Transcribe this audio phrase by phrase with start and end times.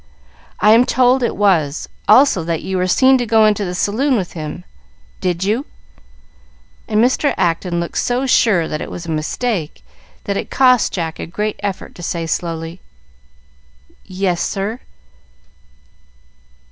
[0.59, 4.17] "I am told it was; also that you were seen to go into the saloon
[4.17, 4.63] with him.
[5.19, 5.67] Did you?"
[6.87, 7.35] and Mr.
[7.37, 9.83] Acton looked so sure that it was a mistake
[10.23, 12.81] that it cost Jack a great effort to say, slowly,
[14.03, 14.79] "Yes, sir."